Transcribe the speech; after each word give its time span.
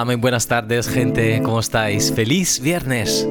Hola, 0.00 0.06
muy 0.06 0.16
buenas 0.16 0.46
tardes, 0.46 0.88
gente. 0.88 1.42
¿Cómo 1.42 1.60
estáis? 1.60 2.10
¡Feliz 2.10 2.58
viernes! 2.58 3.28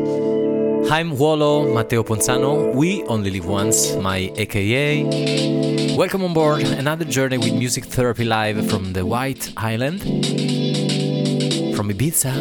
I'm 0.91 1.19
Wallo 1.19 1.63
Mateo 1.73 2.05
Ponzano. 2.05 2.71
We 2.75 3.03
only 3.07 3.31
live 3.31 3.47
once, 3.47 3.97
my 3.99 4.31
AKA. 4.37 5.95
Welcome 5.97 6.23
on 6.23 6.35
board 6.35 6.61
another 6.77 7.05
journey 7.09 7.39
with 7.39 7.53
Music 7.53 7.85
Therapy 7.85 8.23
Live 8.23 8.69
from 8.69 8.93
the 8.93 9.03
White 9.03 9.51
Island, 9.57 10.01
from 11.75 11.89
Ibiza 11.89 12.39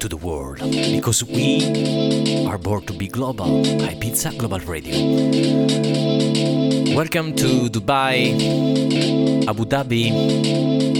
to 0.00 0.08
the 0.08 0.16
world, 0.16 0.62
because 0.94 1.22
we 1.22 2.46
are 2.46 2.56
born 2.56 2.86
to 2.86 2.94
be 2.94 3.06
global. 3.06 3.62
Ibiza 3.64 4.38
Global 4.38 4.60
Radio. 4.60 4.94
Welcome 6.96 7.34
to 7.36 7.68
Dubai, 7.68 8.32
Abu 9.46 9.66
Dhabi, 9.66 10.91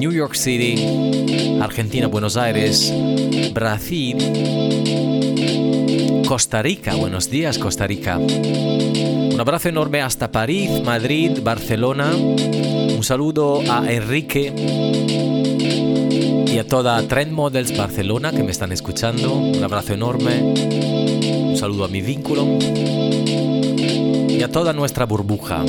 New 0.00 0.12
York 0.12 0.34
City, 0.34 1.60
Argentina, 1.60 2.06
Buenos 2.06 2.38
Aires, 2.38 2.90
Brasil, 3.52 4.16
Costa 6.26 6.62
Rica. 6.62 6.94
Buenos 6.94 7.28
días, 7.28 7.58
Costa 7.58 7.86
Rica. 7.86 8.16
Un 8.16 9.36
abrazo 9.38 9.68
enorme 9.68 10.00
hasta 10.00 10.32
París, 10.32 10.70
Madrid, 10.82 11.40
Barcelona. 11.42 12.12
Un 12.16 13.02
saludo 13.02 13.60
a 13.70 13.92
Enrique 13.92 14.54
y 16.46 16.56
a 16.56 16.66
toda 16.66 17.06
Trend 17.06 17.32
Models 17.32 17.76
Barcelona 17.76 18.30
que 18.30 18.42
me 18.42 18.52
están 18.52 18.72
escuchando. 18.72 19.34
Un 19.34 19.62
abrazo 19.62 19.92
enorme. 19.92 20.40
Un 20.40 21.56
saludo 21.58 21.84
a 21.84 21.88
mi 21.88 22.00
vínculo 22.00 22.46
y 24.30 24.42
a 24.42 24.48
toda 24.50 24.72
nuestra 24.72 25.04
burbuja. 25.04 25.62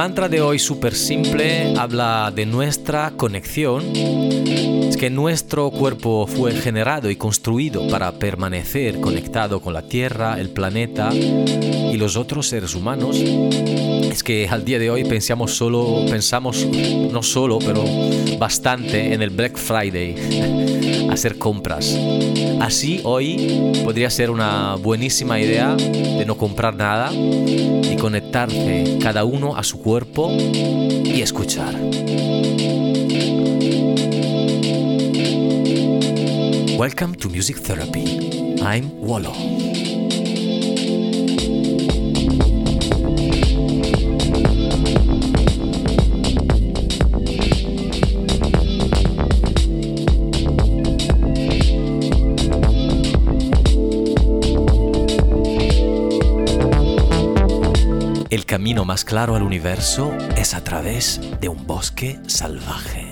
Mantra 0.00 0.30
de 0.30 0.40
hoy 0.40 0.58
súper 0.58 0.94
simple 0.94 1.74
habla 1.76 2.32
de 2.34 2.46
nuestra 2.46 3.10
conexión. 3.18 3.84
Es 3.94 4.96
que 4.96 5.10
nuestro 5.10 5.70
cuerpo 5.70 6.26
fue 6.26 6.52
generado 6.52 7.10
y 7.10 7.16
construido 7.16 7.86
para 7.86 8.10
permanecer 8.12 8.98
conectado 8.98 9.60
con 9.60 9.74
la 9.74 9.82
Tierra, 9.82 10.40
el 10.40 10.48
planeta 10.48 11.10
y 11.12 11.98
los 11.98 12.16
otros 12.16 12.48
seres 12.48 12.74
humanos. 12.74 13.22
Es 14.10 14.24
que 14.24 14.48
al 14.48 14.64
día 14.64 14.80
de 14.80 14.90
hoy 14.90 15.04
pensamos 15.04 15.54
solo, 15.54 16.04
pensamos 16.10 16.66
no 16.66 17.22
solo, 17.22 17.60
pero 17.60 17.84
bastante 18.38 19.14
en 19.14 19.22
el 19.22 19.30
Black 19.30 19.56
Friday, 19.56 21.08
hacer 21.10 21.38
compras. 21.38 21.96
Así 22.60 23.00
hoy 23.04 23.70
podría 23.84 24.10
ser 24.10 24.30
una 24.30 24.74
buenísima 24.74 25.38
idea 25.38 25.76
de 25.76 26.24
no 26.26 26.36
comprar 26.36 26.74
nada 26.74 27.12
y 27.12 27.96
conectarse 28.00 28.98
cada 29.00 29.24
uno 29.24 29.56
a 29.56 29.62
su 29.62 29.80
cuerpo 29.80 30.28
y 30.32 31.22
escuchar. 31.22 31.74
Welcome 36.76 37.16
to 37.18 37.28
Music 37.28 37.60
Therapy. 37.62 38.56
I'm 38.60 38.90
Wallo. 38.98 39.69
El 58.30 58.46
camino 58.46 58.84
más 58.84 59.04
claro 59.04 59.34
al 59.34 59.42
universo 59.42 60.16
es 60.36 60.54
a 60.54 60.62
través 60.62 61.20
de 61.40 61.48
un 61.48 61.66
bosque 61.66 62.20
salvaje. 62.28 63.09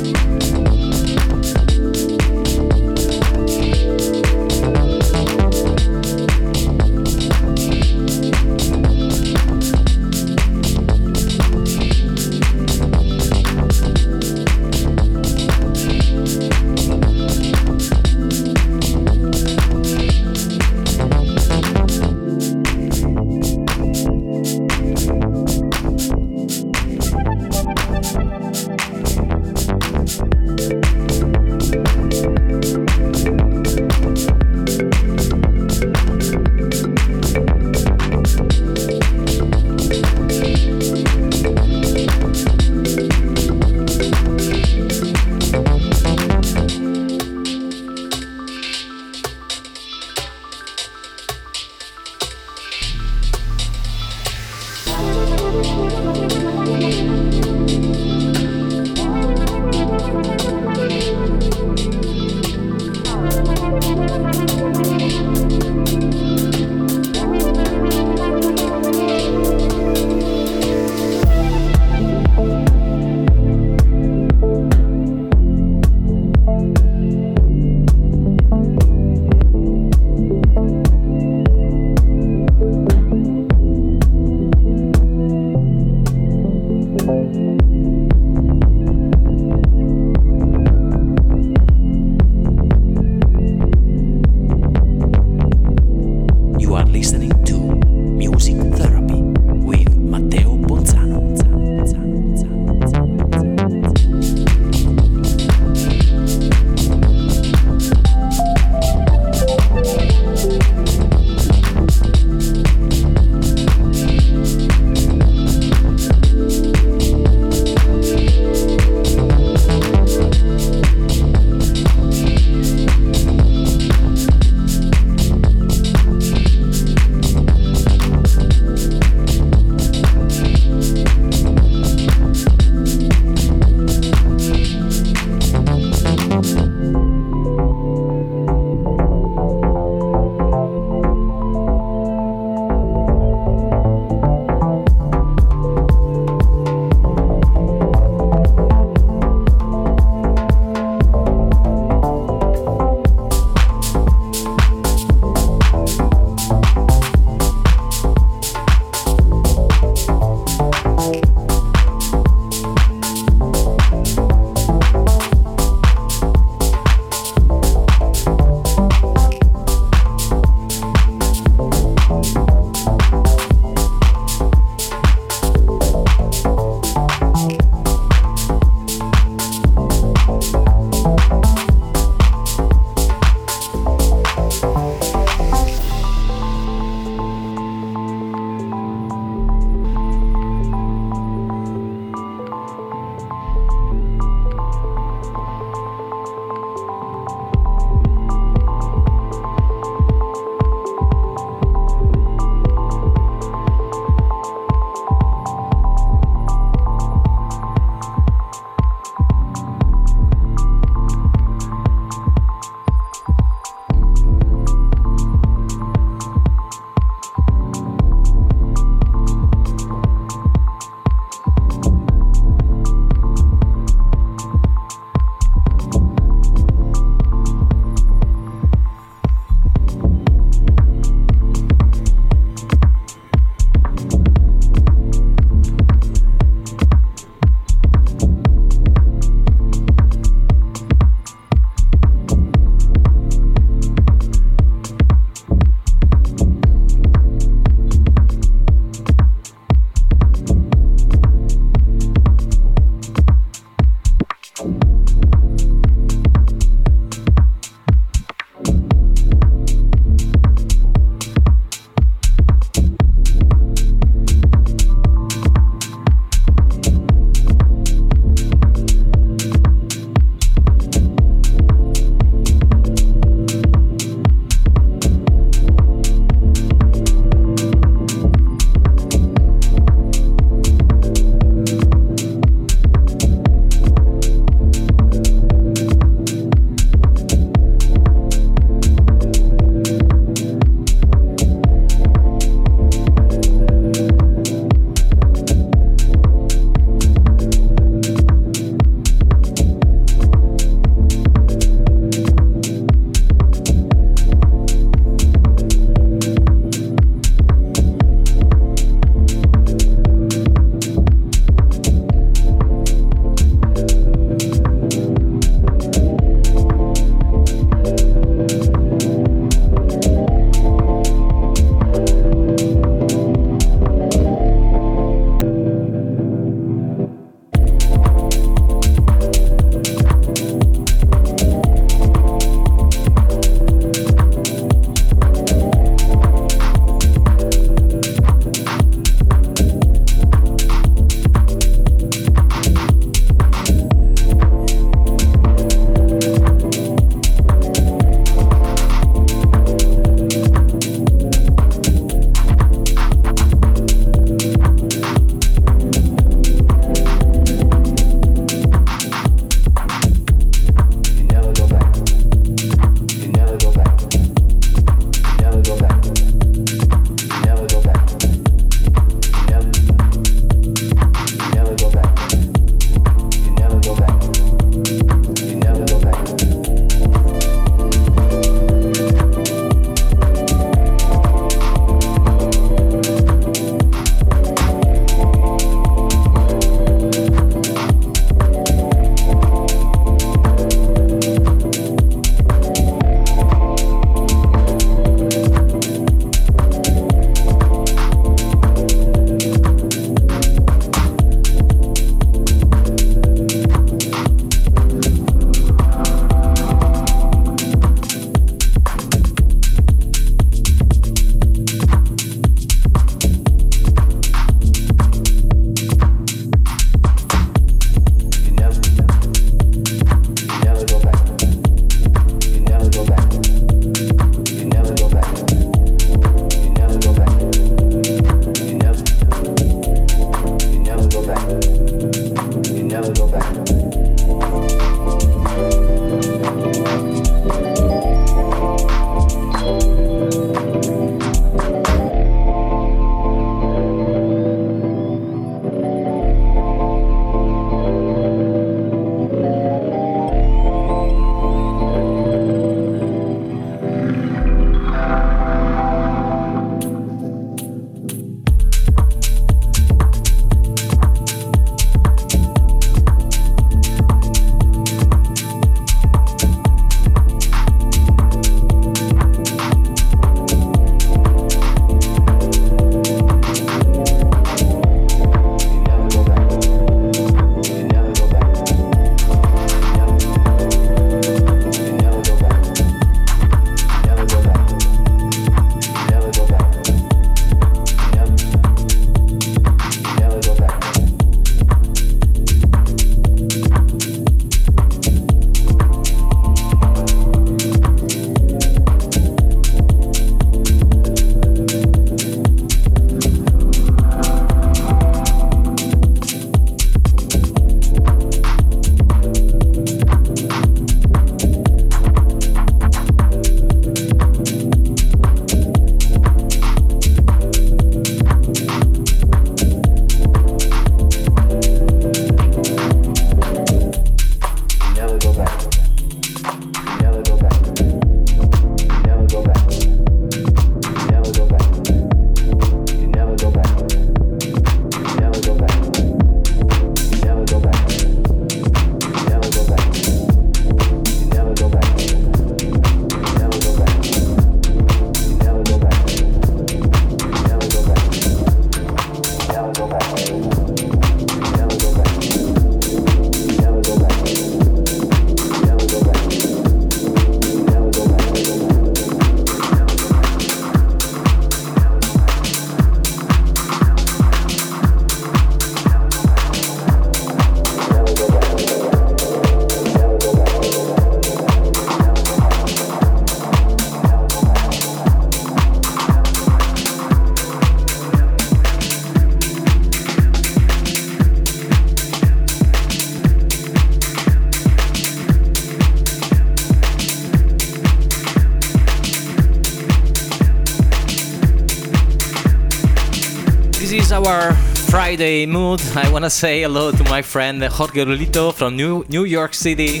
Friday 595.20 595.46
mood, 595.46 595.82
I 595.94 596.08
want 596.08 596.24
to 596.24 596.30
say 596.30 596.62
hello 596.62 596.92
to 596.92 597.04
my 597.10 597.20
friend 597.20 597.62
Jorge 597.62 598.06
Rulito 598.06 598.54
from 598.54 598.74
New, 598.74 599.04
New 599.10 599.26
York 599.26 599.52
City. 599.52 600.00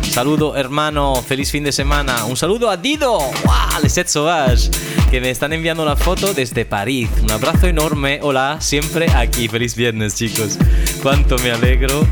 Saludo 0.00 0.56
hermano, 0.56 1.16
feliz 1.16 1.50
fin 1.50 1.62
de 1.62 1.72
semana. 1.72 2.24
Un 2.24 2.34
saludo 2.34 2.70
a 2.70 2.78
Dido, 2.78 3.18
wow, 3.18 3.82
Les 3.82 3.92
Sauvage, 3.92 4.70
que 5.10 5.20
me 5.20 5.28
están 5.28 5.52
enviando 5.52 5.82
una 5.82 5.94
foto 5.94 6.32
desde 6.32 6.64
París. 6.64 7.10
Un 7.22 7.30
abrazo 7.32 7.66
enorme, 7.66 8.20
hola, 8.22 8.62
siempre 8.62 9.10
aquí. 9.14 9.46
Feliz 9.46 9.76
viernes 9.76 10.14
chicos, 10.14 10.56
cuánto 11.02 11.36
me 11.40 11.50
alegro. 11.50 12.06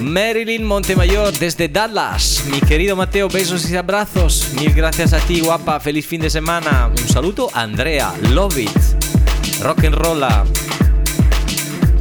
Marilyn 0.00 0.64
Montemayor 0.64 1.32
desde 1.38 1.68
Dallas. 1.68 2.42
Mi 2.50 2.60
querido 2.60 2.96
Mateo, 2.96 3.28
besos 3.28 3.70
y 3.70 3.76
abrazos. 3.76 4.48
Mil 4.58 4.74
gracias 4.74 5.12
a 5.12 5.20
ti, 5.20 5.42
guapa. 5.42 5.78
Feliz 5.78 6.08
fin 6.08 6.20
de 6.20 6.28
semana. 6.28 6.90
Un 6.90 7.08
saludo 7.08 7.50
a 7.54 7.62
Andrea. 7.62 8.12
Love 8.30 8.58
it. 8.58 9.62
Rock 9.62 9.84
and 9.84 9.94
rolla. 9.94 10.44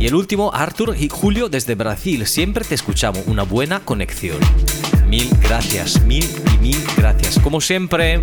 Y 0.02 0.08
el 0.08 0.16
último, 0.16 0.50
Arthur 0.52 0.96
y 1.00 1.10
Julio 1.10 1.48
desde 1.48 1.76
Brasil. 1.76 2.26
Siempre 2.26 2.66
te 2.66 2.74
escuchamos. 2.74 3.22
Una 3.28 3.44
buena 3.44 3.82
conexión. 3.82 4.38
Mil 5.08 5.30
gracias, 5.44 6.02
mil 6.02 6.28
y 6.56 6.58
mil 6.58 6.84
gracias. 6.98 7.38
Como 7.38 7.62
siempre, 7.62 8.18
uh, 8.18 8.22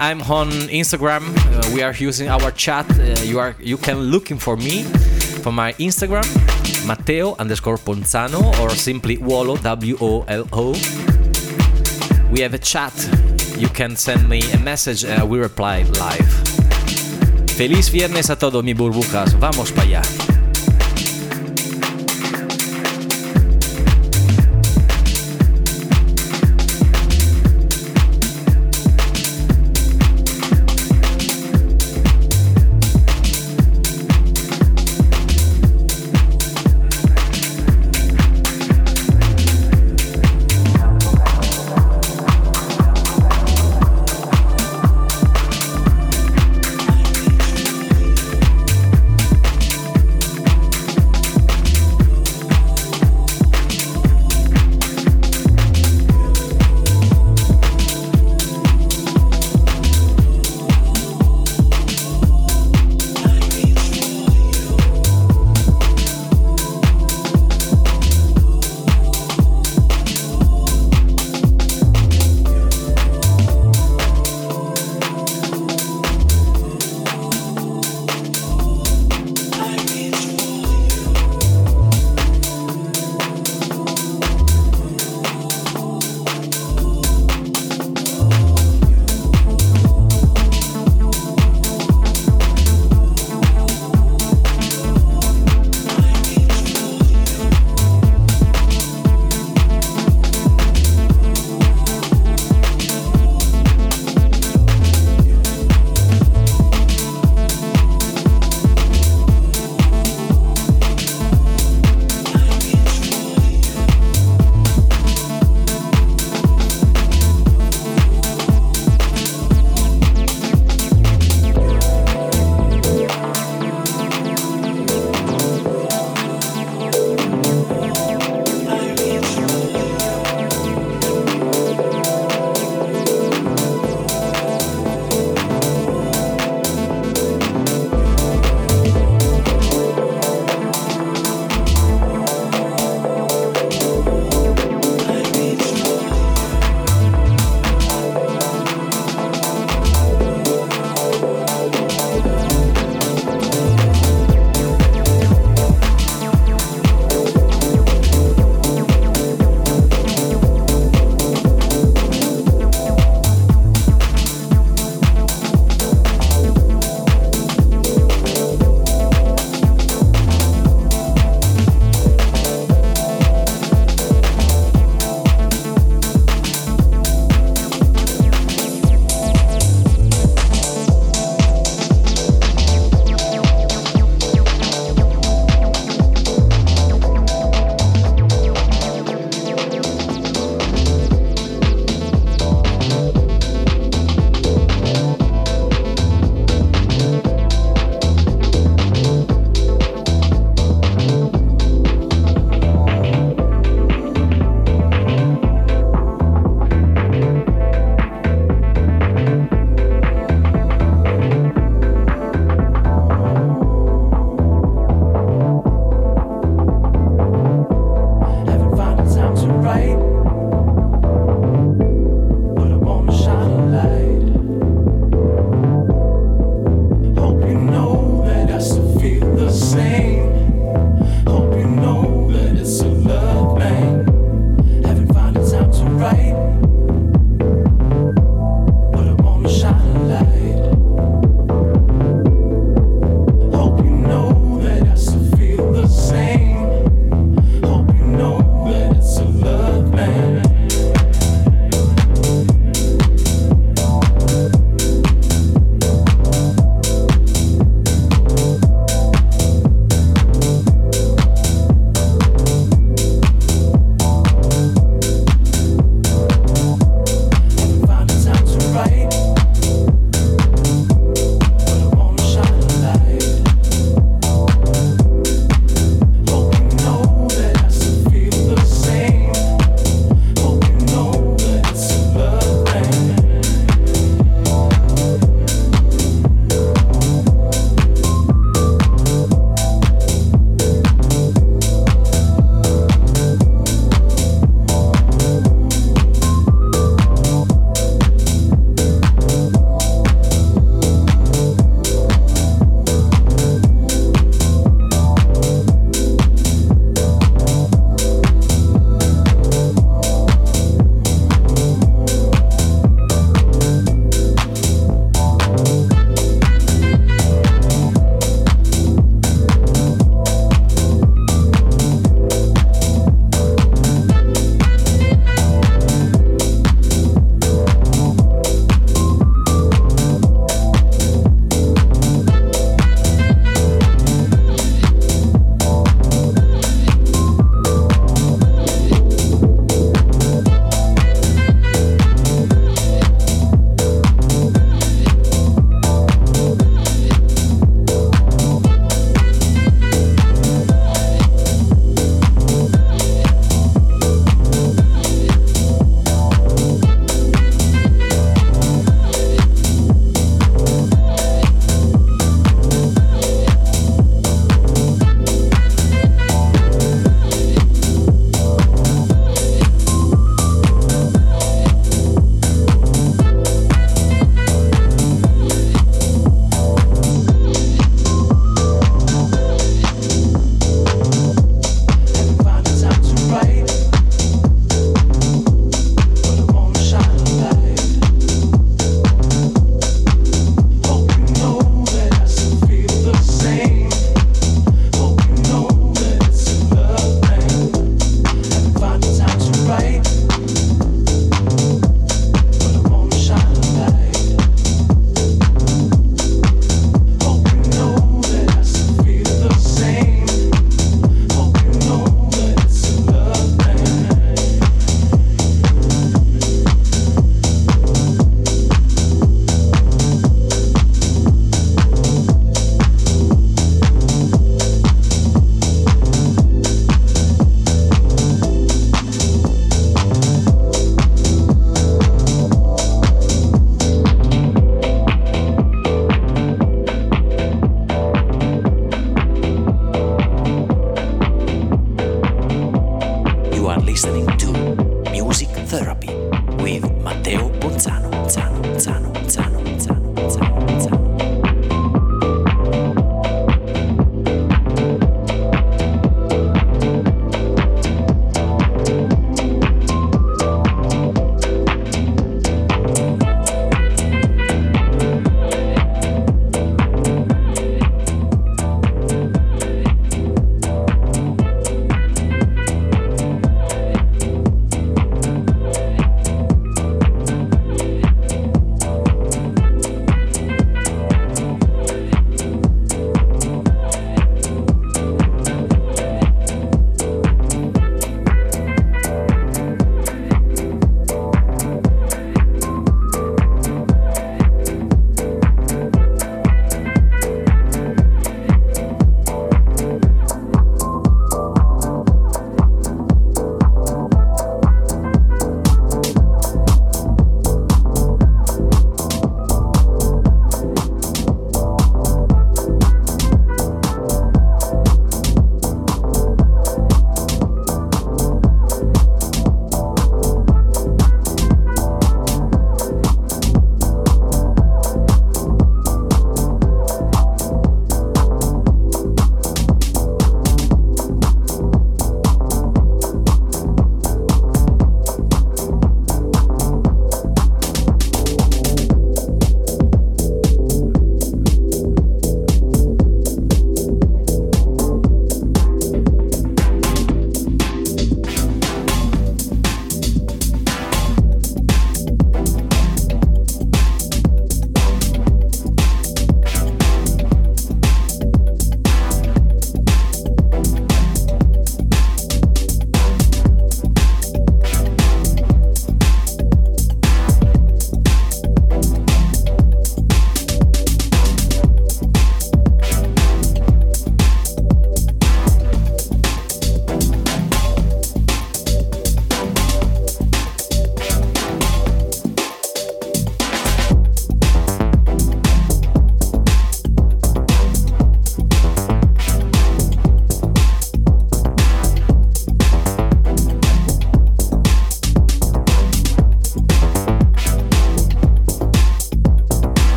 I'm 0.00 0.20
on 0.28 0.50
Instagram. 0.70 1.22
Uh, 1.22 1.72
we 1.72 1.84
are 1.84 1.94
using 1.96 2.28
our 2.28 2.52
chat. 2.56 2.84
Uh, 2.98 3.24
you 3.24 3.38
are 3.38 3.54
you 3.60 3.78
can 3.78 4.10
looking 4.10 4.40
for 4.40 4.56
me 4.56 4.82
for 5.44 5.52
my 5.52 5.72
Instagram. 5.74 6.26
Matteo 6.84 7.36
underscore 7.38 7.78
Ponzano 7.78 8.50
or 8.60 8.72
simply 8.72 9.18
Wolo, 9.18 9.56
W 9.58 9.96
O 10.00 10.24
L 10.26 10.48
O. 10.50 10.72
We 12.32 12.40
have 12.40 12.54
a 12.54 12.58
chat. 12.58 12.92
You 13.56 13.68
can 13.68 13.94
send 13.94 14.28
me 14.28 14.42
a 14.52 14.58
message 14.58 15.04
I 15.04 15.22
will 15.22 15.42
reply 15.42 15.84
live. 16.00 16.26
Feliz 17.56 17.88
viernes 17.88 18.30
a 18.30 18.36
todos, 18.36 18.64
mis 18.64 18.74
burbujas. 18.74 19.38
Vamos 19.38 19.70
para 19.70 19.86
allá. 19.86 20.31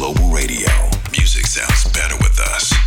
Global 0.00 0.30
Radio. 0.30 0.70
Music 1.12 1.44
sounds 1.44 1.84
better 1.92 2.16
with 2.22 2.40
us. 2.40 2.79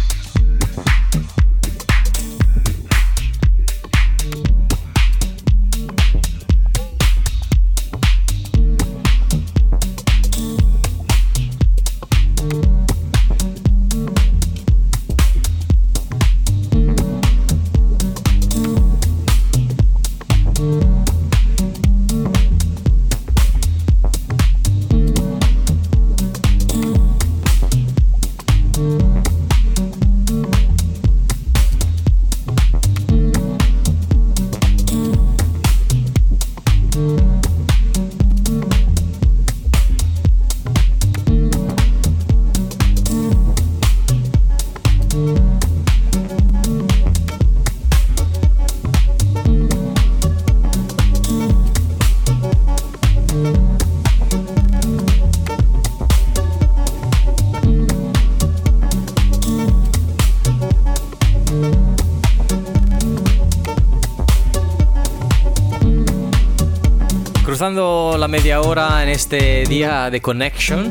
La 68.24 68.30
media 68.30 68.62
hora 68.62 69.04
en 69.04 69.10
este 69.10 69.66
día 69.66 70.10
de 70.10 70.22
Connection. 70.22 70.90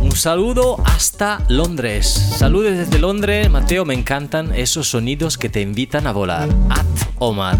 Un 0.00 0.12
saludo 0.12 0.80
hasta 0.86 1.44
Londres. 1.48 2.06
Saludos 2.06 2.78
desde 2.78 2.98
Londres, 2.98 3.50
Mateo, 3.50 3.84
me 3.84 3.92
encantan 3.92 4.50
esos 4.54 4.88
sonidos 4.88 5.36
que 5.36 5.50
te 5.50 5.60
invitan 5.60 6.06
a 6.06 6.12
volar. 6.12 6.48
At 6.70 6.86
Omar. 7.18 7.58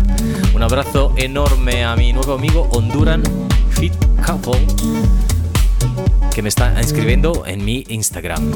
Un 0.54 0.62
abrazo 0.62 1.12
enorme 1.18 1.84
a 1.84 1.94
mi 1.96 2.14
nuevo 2.14 2.32
amigo 2.32 2.66
Honduran 2.72 3.22
Fit 3.72 3.92
Couple 4.24 4.66
que 6.34 6.40
me 6.40 6.48
está 6.48 6.72
inscribiendo 6.80 7.44
en 7.44 7.62
mi 7.62 7.84
Instagram. 7.88 8.52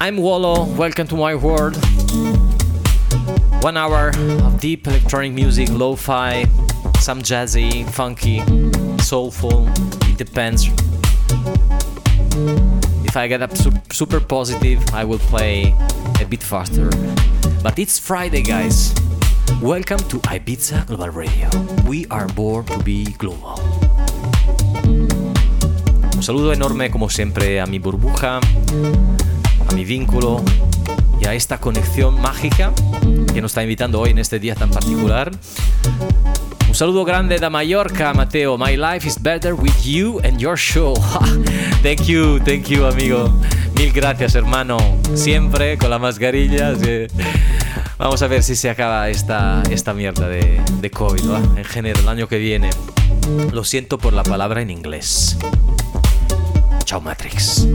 I'm 0.00 0.18
Wallo, 0.18 0.64
welcome 0.78 1.06
to 1.06 1.16
my 1.16 1.34
world. 1.34 1.76
One 3.60 3.76
hour 3.76 4.08
of 4.42 4.58
deep 4.58 4.86
electronic 4.86 5.32
music, 5.34 5.68
lo-fi, 5.68 6.46
some 7.00 7.22
jazzy, 7.22 7.88
funky, 7.90 8.42
soulful. 9.02 9.68
It 10.08 10.16
depends. 10.16 10.68
If 13.04 13.16
I 13.16 13.28
get 13.28 13.42
up 13.42 13.52
super 13.92 14.20
positive, 14.20 14.82
I 14.92 15.04
will 15.04 15.18
play 15.18 15.74
a 16.20 16.24
bit 16.24 16.42
faster. 16.42 16.90
But 17.62 17.78
it's 17.78 17.98
Friday, 17.98 18.42
guys. 18.42 18.94
Welcome 19.62 19.98
to 20.08 20.18
Ibiza 20.18 20.86
Global 20.86 21.10
Radio. 21.10 21.48
We 21.86 22.06
are 22.10 22.26
born 22.28 22.64
to 22.66 22.78
be 22.82 23.04
global. 23.18 23.60
Un 26.14 26.22
saludo 26.22 26.52
enorme, 26.52 26.90
como 26.90 27.08
siempre, 27.08 27.60
a 27.60 27.66
mi 27.66 27.78
burbuja, 27.78 28.40
a 29.68 29.74
mi 29.74 29.84
vínculo 29.84 30.42
y 31.20 31.26
a 31.26 31.34
esta 31.34 31.58
conexión 31.58 32.20
mágica 32.20 32.72
que 33.32 33.40
nos 33.40 33.52
está 33.52 33.62
invitando 33.62 34.00
hoy 34.00 34.10
en 34.10 34.18
este 34.18 34.38
día 34.38 34.54
tan 34.54 34.70
particular. 34.70 35.30
Saludo 36.76 37.06
grande 37.06 37.38
de 37.38 37.48
Mallorca, 37.48 38.12
Mateo. 38.12 38.58
My 38.58 38.76
life 38.76 39.06
is 39.06 39.18
better 39.18 39.54
with 39.54 39.86
you 39.86 40.20
and 40.22 40.38
your 40.38 40.58
show. 40.58 40.94
thank 41.82 42.06
you, 42.06 42.38
thank 42.40 42.68
you, 42.68 42.84
amigo. 42.84 43.32
Mil 43.78 43.90
gracias, 43.94 44.34
hermano. 44.34 44.76
Siempre 45.14 45.78
con 45.78 45.88
la 45.88 45.98
mascarilla. 45.98 46.74
Vamos 47.96 48.20
a 48.20 48.26
ver 48.26 48.42
si 48.42 48.54
se 48.56 48.68
acaba 48.68 49.08
esta, 49.08 49.62
esta 49.70 49.94
mierda 49.94 50.28
de 50.28 50.90
COVID, 50.90 51.56
en 51.56 51.64
general, 51.64 52.02
el 52.02 52.08
año 52.10 52.28
que 52.28 52.36
viene. 52.36 52.68
Lo 53.54 53.64
siento 53.64 53.96
por 53.96 54.12
la 54.12 54.22
palabra 54.22 54.60
en 54.60 54.68
inglés. 54.68 55.38
Chao, 56.84 57.00
Matrix. 57.00 57.66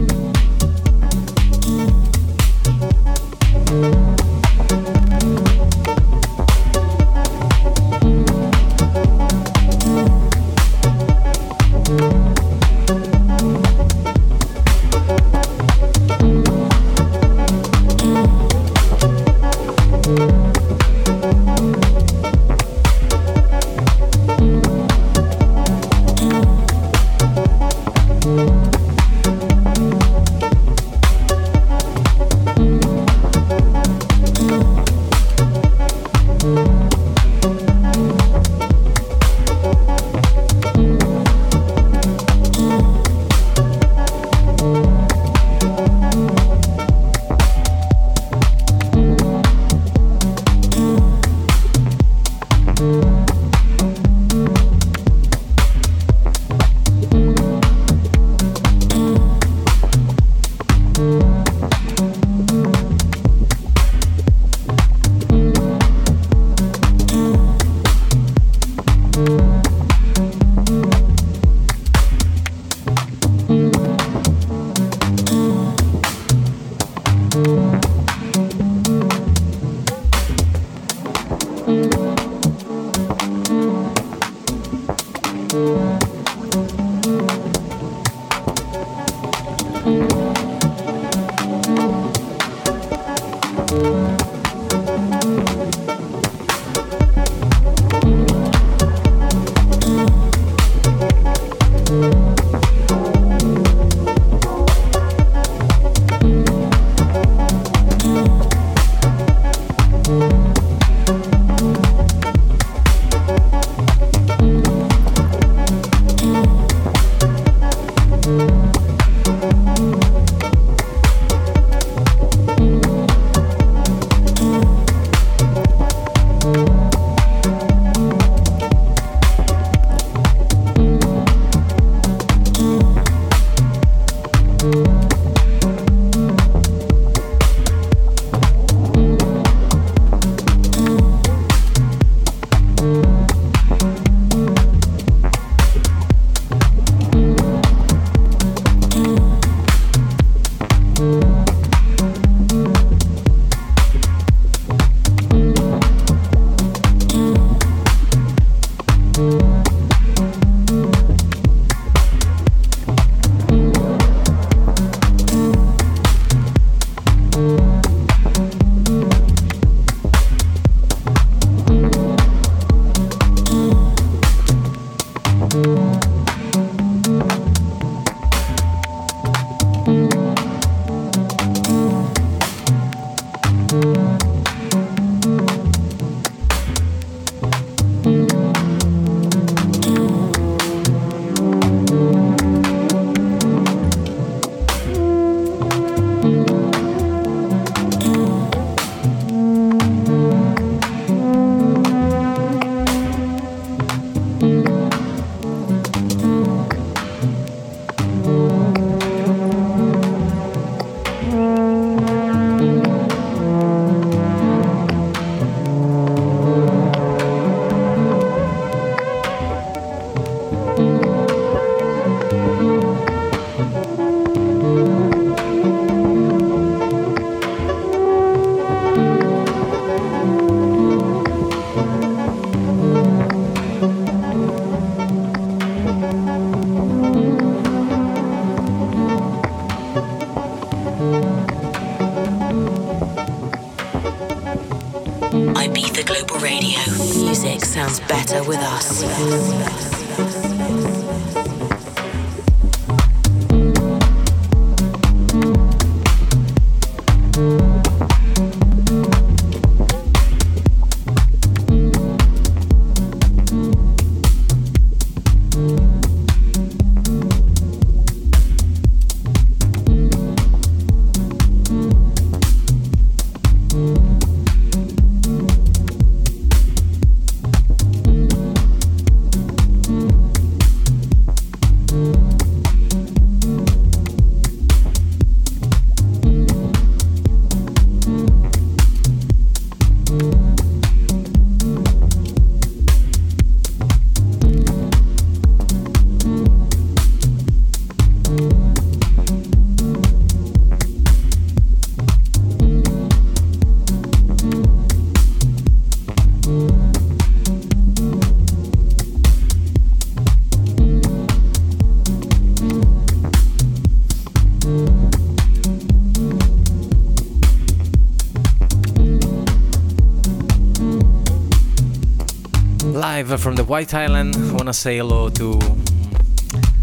From 323.38 323.54
the 323.54 323.62
White 323.62 323.94
Island. 323.94 324.36
I 324.36 324.52
wanna 324.52 324.72
say 324.72 324.98
hello 324.98 325.30
to 325.30 325.58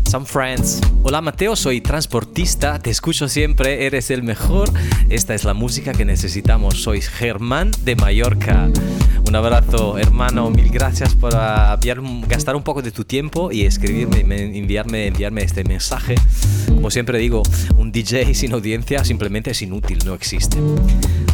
some 0.10 0.26
friends. 0.26 0.82
Hola 1.04 1.22
Mateo, 1.22 1.56
soy 1.56 1.82
transportista, 1.82 2.80
te 2.80 2.90
escucho 2.90 3.28
siempre, 3.28 3.86
eres 3.86 4.10
el 4.10 4.24
mejor. 4.24 4.72
Esta 5.10 5.36
es 5.36 5.44
la 5.44 5.54
música 5.54 5.92
que 5.92 6.06
necesitamos. 6.06 6.82
Soy 6.82 7.02
Germán 7.02 7.72
de 7.84 7.96
Mallorca. 7.96 8.70
Un 9.28 9.36
abrazo, 9.36 9.98
hermano. 9.98 10.50
Mil 10.50 10.70
gracias 10.70 11.14
por 11.14 11.34
gastar 12.28 12.56
un 12.56 12.64
poco 12.64 12.82
de 12.82 12.92
tu 12.92 13.06
tiempo 13.06 13.52
y 13.52 13.66
escribirme, 13.66 14.22
enviarme, 14.58 15.08
enviarme 15.08 15.44
este 15.44 15.64
mensaje. 15.64 16.16
Como 16.68 16.90
siempre 16.90 17.20
digo, 17.20 17.44
un 17.78 17.92
DJ 17.92 18.34
sin 18.34 18.54
audiencia 18.54 19.04
simplemente 19.04 19.52
es 19.52 19.62
inútil, 19.62 20.00
no 20.06 20.16
existe. 20.16 20.58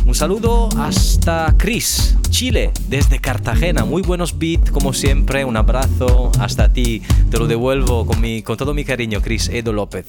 Un 0.05 0.13
saludo 0.13 0.69
hasta 0.77 1.55
Chris, 1.57 2.15
Chile, 2.29 2.71
desde 2.87 3.19
Cartagena. 3.19 3.85
Muy 3.85 4.03
buenos 4.03 4.37
beats, 4.37 4.69
como 4.69 4.93
siempre. 4.93 5.43
Un 5.43 5.57
abrazo 5.57 6.31
hasta 6.39 6.71
ti. 6.71 7.01
Te 7.31 7.39
lo 7.39 7.47
devuelvo 7.47 8.05
con, 8.05 8.21
todo 8.55 8.75
mi 8.75 8.85
cariño, 8.85 9.19
Chris 9.21 9.49
Edo 9.49 9.73
López. 9.73 10.05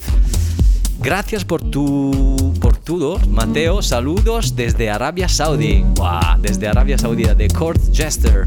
Gracias 1.00 1.46
por 1.46 1.62
tu 1.62 2.54
por 2.60 2.76
todo, 2.76 3.18
Mateo. 3.30 3.80
Saludos 3.80 4.54
desde 4.54 4.90
Arabia 4.90 5.30
Saudí. 5.30 5.82
Wow, 5.96 6.40
desde 6.42 6.68
Arabia 6.68 6.98
Saudí 6.98 7.24
de 7.24 7.48
Court 7.48 7.80
Jester. 7.90 8.46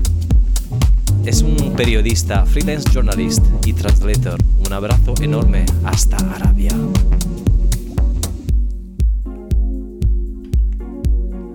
Es 1.25 1.41
un 1.41 1.73
periodista, 1.75 2.45
freelance 2.45 2.89
journalist 2.93 3.43
y 3.65 3.73
translator. 3.73 4.39
Un 4.65 4.71
abrazo 4.71 5.15
enorme 5.19 5.65
hasta 5.83 6.17
Arabia. 6.17 6.73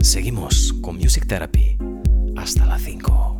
Seguimos 0.04 0.74
con 0.82 0.98
Music 0.98 1.26
Therapy 1.26 1.78
hasta 2.36 2.66
las 2.66 2.82
5. 2.82 3.33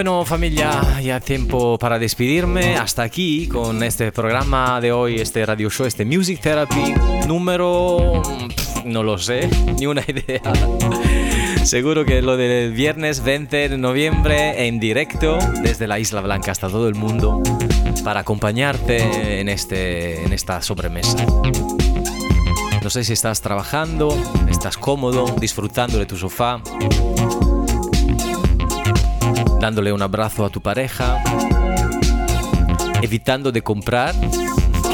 Bueno 0.00 0.24
familia, 0.24 0.98
ya 1.02 1.20
tiempo 1.20 1.78
para 1.78 1.98
despedirme. 1.98 2.74
Hasta 2.74 3.02
aquí 3.02 3.46
con 3.46 3.82
este 3.82 4.12
programa 4.12 4.80
de 4.80 4.92
hoy, 4.92 5.16
este 5.16 5.44
radio 5.44 5.68
show, 5.68 5.84
este 5.86 6.06
Music 6.06 6.40
Therapy 6.40 6.94
número... 7.28 8.22
No 8.86 9.02
lo 9.02 9.18
sé, 9.18 9.50
ni 9.78 9.84
una 9.84 10.00
idea. 10.08 10.40
Seguro 11.64 12.06
que 12.06 12.22
lo 12.22 12.38
del 12.38 12.72
viernes 12.72 13.22
20 13.22 13.68
de 13.68 13.76
noviembre 13.76 14.66
en 14.66 14.80
directo 14.80 15.38
desde 15.62 15.86
la 15.86 15.98
Isla 15.98 16.22
Blanca 16.22 16.50
hasta 16.50 16.70
todo 16.70 16.88
el 16.88 16.94
mundo 16.94 17.42
para 18.02 18.20
acompañarte 18.20 19.40
en, 19.40 19.50
este, 19.50 20.24
en 20.24 20.32
esta 20.32 20.62
sobremesa. 20.62 21.18
No 22.82 22.88
sé 22.88 23.04
si 23.04 23.12
estás 23.12 23.42
trabajando, 23.42 24.16
estás 24.48 24.78
cómodo, 24.78 25.26
disfrutando 25.38 25.98
de 25.98 26.06
tu 26.06 26.16
sofá, 26.16 26.62
dándole 29.60 29.92
un 29.92 30.00
abrazo 30.00 30.46
a 30.46 30.48
tu 30.48 30.62
pareja, 30.62 31.22
evitando 33.02 33.52
de 33.52 33.62
comprar, 33.62 34.14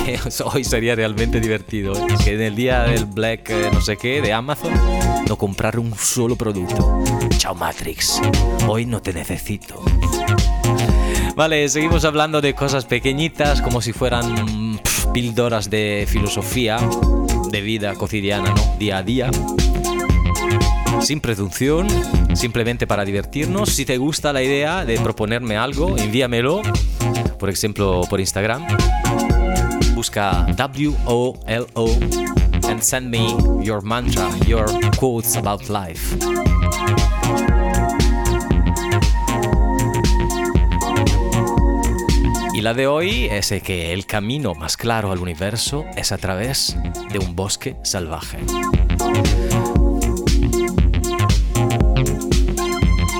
que 0.04 0.18
hoy 0.44 0.64
sería 0.64 0.96
realmente 0.96 1.40
divertido, 1.40 1.94
¿eh? 1.94 2.14
que 2.22 2.34
en 2.34 2.40
el 2.42 2.56
día 2.56 2.82
del 2.82 3.06
Black 3.06 3.48
eh, 3.50 3.70
no 3.72 3.80
sé 3.80 3.96
qué 3.96 4.20
de 4.20 4.32
Amazon, 4.32 4.72
no 5.28 5.36
comprar 5.36 5.78
un 5.78 5.94
solo 5.94 6.34
producto. 6.34 7.04
Chao 7.38 7.54
Matrix, 7.54 8.20
hoy 8.66 8.86
no 8.86 9.00
te 9.00 9.12
necesito. 9.12 9.82
Vale, 11.36 11.68
seguimos 11.68 12.04
hablando 12.04 12.40
de 12.40 12.54
cosas 12.54 12.86
pequeñitas 12.86 13.62
como 13.62 13.80
si 13.80 13.92
fueran 13.92 14.80
píldoras 15.12 15.70
de 15.70 16.06
filosofía 16.08 16.78
de 17.50 17.60
vida 17.60 17.94
cotidiana, 17.94 18.50
¿no? 18.50 18.76
Día 18.78 18.98
a 18.98 19.02
día. 19.04 19.30
Sin 21.00 21.20
presunción, 21.20 21.86
simplemente 22.36 22.86
para 22.86 23.04
divertirnos. 23.04 23.70
Si 23.70 23.84
te 23.84 23.96
gusta 23.96 24.32
la 24.32 24.42
idea 24.42 24.84
de 24.84 25.00
proponerme 25.00 25.56
algo, 25.56 25.96
envíamelo, 25.96 26.62
por 27.38 27.50
ejemplo, 27.50 28.02
por 28.08 28.20
Instagram. 28.20 28.66
Busca 29.94 30.46
W-O-L-O 30.56 31.98
and 32.68 32.82
send 32.82 33.08
me 33.08 33.34
your 33.64 33.82
mantra, 33.82 34.28
your 34.46 34.66
quotes 34.98 35.36
about 35.36 35.62
life. 35.68 36.16
Y 42.54 42.60
la 42.62 42.74
de 42.74 42.86
hoy 42.86 43.26
es 43.26 43.52
que 43.62 43.92
el 43.92 44.06
camino 44.06 44.54
más 44.54 44.76
claro 44.76 45.12
al 45.12 45.18
universo 45.18 45.84
es 45.96 46.12
a 46.12 46.18
través 46.18 46.76
de 47.12 47.18
un 47.18 47.36
bosque 47.36 47.76
salvaje. 47.82 48.38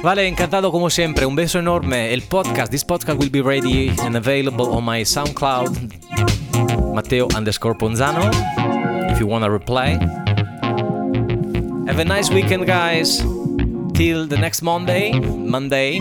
Vale, 0.07 0.29
encantado 0.29 0.71
como 0.71 0.89
siempre. 0.89 1.27
Un 1.27 1.35
beso 1.35 1.59
enorme. 1.59 2.15
El 2.15 2.23
podcast, 2.23 2.71
this 2.71 2.85
podcast 2.85 3.19
will 3.19 3.29
be 3.29 3.43
ready 3.43 3.91
and 4.03 4.17
available 4.17 4.67
on 4.67 4.85
my 4.85 5.05
SoundCloud, 5.05 6.95
Mateo 6.95 7.27
underscore 7.37 7.75
Ponzano, 7.77 8.31
if 9.11 9.19
you 9.19 9.27
want 9.27 9.45
to 9.45 9.51
reply. 9.51 9.99
Have 11.89 12.01
a 12.01 12.05
nice 12.05 12.33
weekend, 12.33 12.69
guys. 12.69 13.19
Till 13.95 14.29
the 14.29 14.39
next 14.39 14.63
Monday, 14.63 15.11
Monday. 15.21 15.99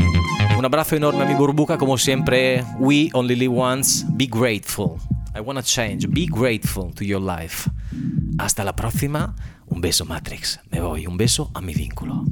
Un 0.56 0.64
abrazo 0.64 0.96
enorme 0.96 1.24
a 1.24 1.26
mi 1.26 1.34
burbuja, 1.34 1.80
como 1.80 1.98
siempre. 1.98 2.64
We 2.78 3.10
only 3.16 3.36
live 3.36 3.54
once. 3.54 4.06
Be 4.16 4.28
grateful. 4.28 5.00
I 5.36 5.40
wanna 5.40 5.64
change. 5.64 6.08
Be 6.10 6.28
grateful 6.28 6.94
to 6.94 7.04
your 7.04 7.22
life. 7.22 7.68
Hasta 8.38 8.64
la 8.64 8.76
próxima. 8.76 9.34
Un 9.66 9.82
beso, 9.82 10.06
Matrix. 10.06 10.60
Me 10.70 10.80
voy. 10.80 11.08
Un 11.08 11.18
beso 11.18 11.50
a 11.56 11.62
mi 11.62 11.74
vínculo. 11.74 12.24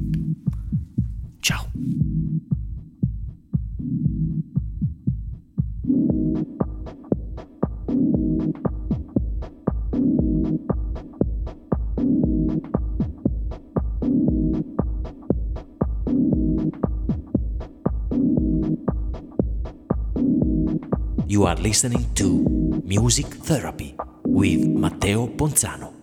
You 21.26 21.44
are 21.44 21.56
listening 21.56 22.06
to 22.14 22.80
Music 22.86 23.26
Therapy 23.26 23.94
with 24.24 24.66
Matteo 24.66 25.26
Ponzano. 25.26 25.93